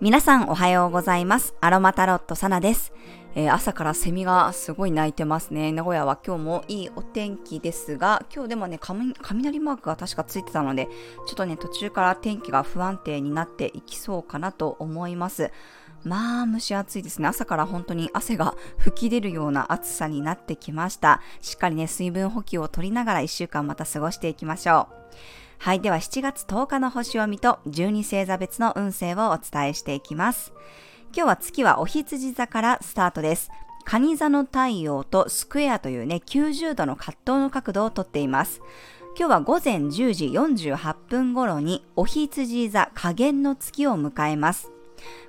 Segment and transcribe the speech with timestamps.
[0.00, 1.54] 皆さんおはようございます。
[1.60, 2.94] アロマタロットサナです。
[3.34, 5.70] えー、朝からセミがすごい鳴いてますね。
[5.70, 10.86] 名古屋は今日もいいお天気ですが、今日でもね、雷マークが確かついてたので、
[11.26, 15.50] ちょっとね、途中から天気が不安定になっていきそうかなと思います。
[16.04, 17.28] まあ、蒸し暑いですね。
[17.28, 21.20] 朝から本当に汗が吹き出るような暑さになってきました。
[21.42, 25.47] しっかりね、水分補給を取りながら1週間また過ごしていきましょう。
[25.58, 25.80] はい。
[25.80, 30.52] では7月10日の星を見と12星座別の運勢をお伝えしていきます。
[31.12, 33.50] 今日は月はお羊座からスタートです。
[33.84, 38.60] 蟹座の太陽とスクエアというね、90度の葛藤の角度をとっています。
[39.18, 44.70] 今日は午前10時48分頃にお羊座下限の月を迎えます。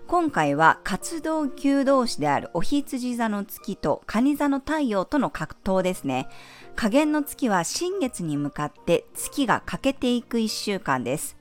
[0.07, 6.27] 今回は活動級同士であるお羊座の月と蟹座の太陽との格闘ですね。
[6.79, 11.35] 下限の月は新月に向かって月が欠けていく1週間です。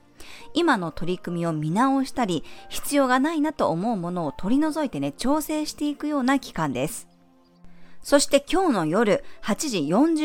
[0.53, 7.07] 今の取り組みを見直したり、必要がないなと思うものを取り除いてね、調整していくような期間です。
[8.01, 9.77] そして今日の夜8時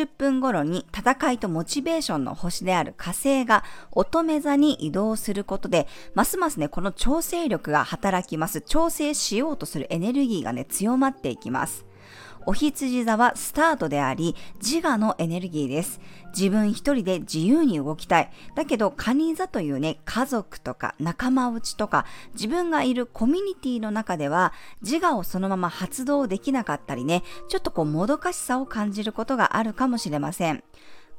[0.02, 8.62] 40分頃に戦いとモチベーションの星である火星が乙女座に移動することで、ますますね、この調整力が働きます。
[8.62, 11.86] 調整しようとするエネルギーがね、強まっていきます。
[12.46, 16.00] お羊座はスタートであり、自我のエネルギーです。
[16.36, 18.30] 自分一人で自由に動きたい。
[18.54, 22.04] だけど、カニ座というね、家族とか仲間内とか、
[22.34, 30.62] 自分がいるコミュニティの中では、自我をそのまま発動できなかったりね、ちょっとこう、もどかしさを感じることがあるかもしれません。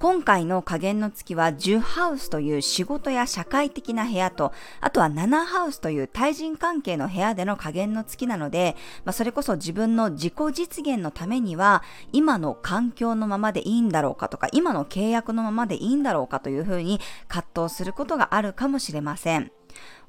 [0.06, 11.82] 今回の加減の月は10ハウスという仕事や社会的な部屋と、あとは7ハウスという対人関係の部屋での加減の月なので、まあ、それこそ自分の自己実現のためには、
[12.12, 19.52] 今の環境のままでいいんだろうかとか、今の契約のままでいいんだろうかというふうに葛藤することがあるかもしれません。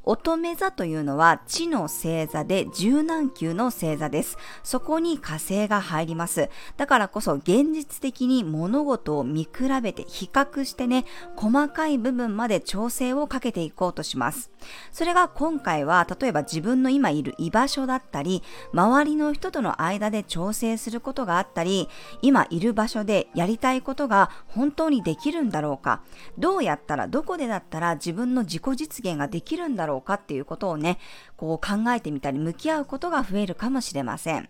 [0.09, 4.39] 乙女座というのは地の星座で柔軟球の星座です。
[4.63, 6.49] そこに火星が入ります。
[6.77, 14.53] だからこそ現実的に物事を見比べて比較してね、細かい部分まで調整をかけていこうとします。
[14.93, 21.89] それが今回は例えば自分の今いる居場所だったり、周りの人との間で調整することがあったり、
[22.23, 26.01] 今いる場所でやりたいことが本当にできるんだろうか、
[26.39, 30.99] どうやったらどこでだったら自分の自己実現ができるるんだろうかっていうことをね、
[31.37, 34.49] こう考えてみたり向き合うことが増えるかもしれません。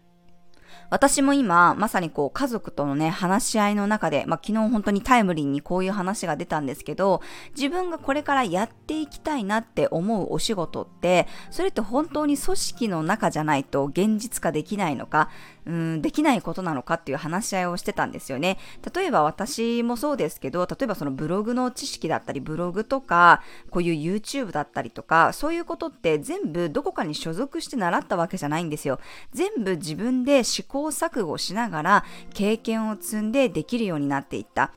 [0.91, 7.23] 私も今、まさにこう、家族とのね、話し合いの中で、まあ、昨日本当にタイムリーにこういう話が出たんですけど、
[7.57, 15.29] 自分がこれからやっていきたいなって思うお仕事って、それって本当に組織の中じゃないと現実化できないのか、
[15.67, 18.59] うん、できないことなのかっていう話し合いをしてたんですよね。
[18.95, 29.01] 例えば私もそうですけど、例えばそのブログの知識だったり、ブログとか、こういう YouTube だったりとか、そういうことって全部どこかに所属して習ったわけじゃないんですよ。
[29.33, 34.73] 全部自分で試行錯誤しながら経験を積んでできるようになっていった。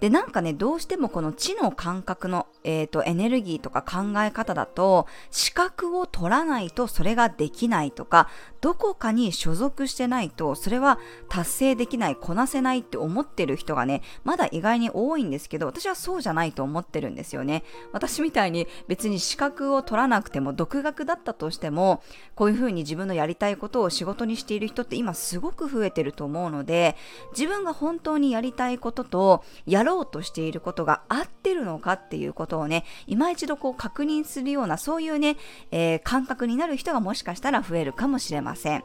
[0.00, 8.28] で、なんかね、どうしてもこの知の感覚の、えっ、ー、と、エネルギーとか考え方だと、資格を取らないとそれができないとか、
[8.62, 17.62] どこかに所属してないと、それは達成できない、こなせないって思ってる人がね、まだ意外に多いんですけど、私はそうじゃないと思ってるんですよね。
[17.92, 22.02] 私みたいに別に資格を取らなくても、独学だったとしても、
[22.34, 26.96] こういうふうに自分のやりたいことを仕事にしている人って今すごく増えてると思うので、
[27.32, 35.36] 自分が本当にやりたいことと、やろうとしていることが合ってるのかっていうことをね、今一度こう確認するような、そういうね、
[35.70, 38.84] えー、感覚になる人がもしかしたら増えるかもしれません。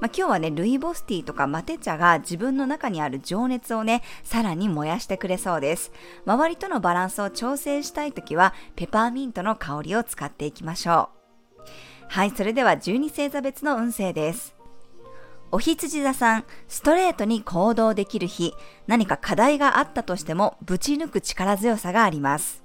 [0.00, 5.92] まあ、今日はね、ルイボスティーとかマテ茶が自分の中にある情熱をね、さらに燃やしてくれそうです。
[6.26, 11.22] 周りとのバランスを調整したいときは、ペパーミントの香りを使っていきましょう。
[12.08, 14.61] はい、それでは12星座別の運勢です。
[15.54, 18.54] お羊座さん、ストレートに行動できる日、
[18.86, 22.64] 何か課題があったとしてもぶち抜く力強さがあります。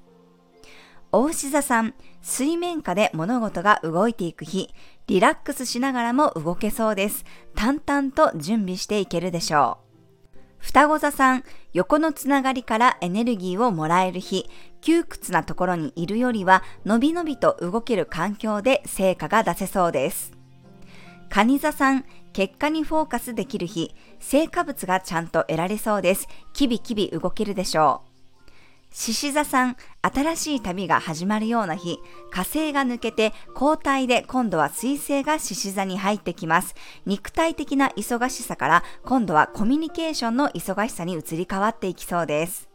[1.11, 4.73] お牛座さん、水面下で物事が動いていく日、
[5.07, 7.25] リラックスしながらも動けそうです。
[7.55, 9.79] 淡々と準備していけるでしょ
[10.33, 10.37] う。
[10.59, 20.36] 双子座さん、横のつながりからエネルギーをもらえる日、窮屈なところにいるよりは、のびのびと動ける環境で成果が出せそうです。
[21.29, 26.27] 蟹座さん、結果にフォーカスできる日、成果物がちゃんと得られそうです。
[26.53, 28.07] キビキビ動けるでしょう。
[28.89, 31.99] 獅子座さん、新しい旅が始まるような日、
[32.31, 36.73] 火星が抜けて交代で今度は水星が獅子座に入ってきます。
[37.05, 42.66] 肉体的な忙しさから今度はコミュニケーションの忙しさに移り変わっていきそうです。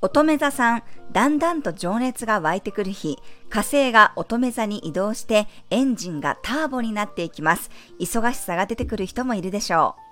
[0.00, 3.18] 乙女座さん、だんだんと情熱が湧いてくる日、
[3.50, 7.70] 火星が乙女座に移動してエンジンがターボになっていきます。
[7.98, 10.08] 忙しさが出てくる人もいるでしょう。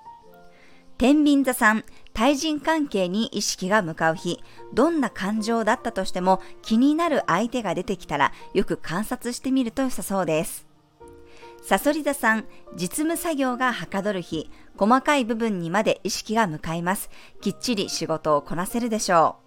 [0.97, 4.43] 天秤座さん、対人関係に意識が向かう日、
[4.73, 10.65] どんな感情だったとしても気になる相手が出てきたらよく観察してみると良さそうです。
[11.61, 12.45] サソリ座さん、
[12.75, 17.09] 実務作業がはかどる日、細かい部分にまで意識が向かいます。
[17.41, 19.46] きっちり仕事をこなせるでしょう。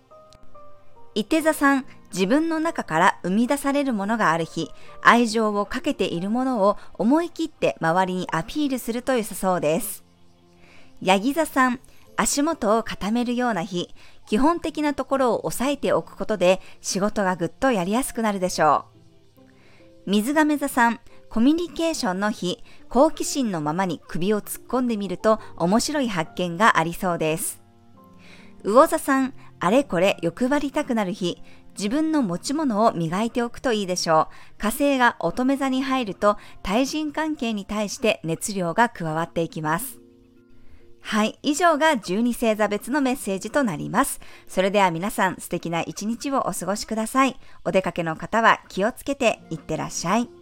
[1.15, 4.71] 伊手座さん、自分の中から生み出されるものがある日、
[5.03, 10.05] 愛情をかけているものを思い切って周りにアピールすると良さそうです。
[11.03, 11.81] ヤギ座さん、
[12.17, 13.95] 足元を固めるような日、
[14.27, 18.85] 基本的なところを押さえておくことで仕事がぐっとやりやすくなるでしょ
[20.07, 20.11] う。
[20.11, 27.63] 水亀座さん、コミュニケーションの日、好奇心のままに首を突っ込んでみると面白い発見がありそうです。
[28.65, 31.43] 魚座さん、あれこれ欲張りたくなる日、
[31.79, 34.59] 自分の持ち物を磨いておくといいでしょう。
[34.59, 40.01] 火星が乙女座に入ると、対人関係に対して熱量が加わっていきます。
[41.03, 41.39] はい。
[41.43, 44.21] 以上が12星座別のメッセージとなります。
[44.49, 47.39] それでは皆さん素敵な一日をお過ごしください。
[47.65, 50.40] お出かけの方は気をつけていってらっしゃい。